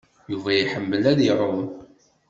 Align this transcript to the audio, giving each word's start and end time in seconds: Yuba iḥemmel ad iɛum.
Yuba 0.31 0.49
iḥemmel 0.55 1.03
ad 1.11 1.19
iɛum. 1.29 1.65